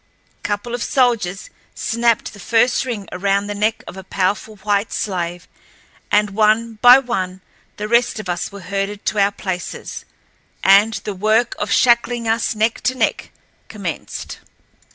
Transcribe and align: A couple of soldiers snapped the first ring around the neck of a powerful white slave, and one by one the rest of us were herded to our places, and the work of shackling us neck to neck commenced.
A 0.35 0.41
couple 0.41 0.73
of 0.73 0.81
soldiers 0.81 1.51
snapped 1.75 2.33
the 2.33 2.39
first 2.39 2.85
ring 2.85 3.07
around 3.11 3.45
the 3.45 3.53
neck 3.53 3.83
of 3.85 3.97
a 3.97 4.03
powerful 4.03 4.55
white 4.55 4.91
slave, 4.91 5.47
and 6.11 6.31
one 6.31 6.79
by 6.81 6.97
one 6.97 7.41
the 7.77 7.87
rest 7.87 8.19
of 8.19 8.27
us 8.27 8.51
were 8.51 8.61
herded 8.61 9.05
to 9.05 9.19
our 9.19 9.31
places, 9.31 10.03
and 10.63 10.95
the 11.03 11.13
work 11.13 11.53
of 11.59 11.69
shackling 11.71 12.27
us 12.27 12.55
neck 12.55 12.81
to 12.81 12.95
neck 12.95 13.29
commenced. 13.69 14.39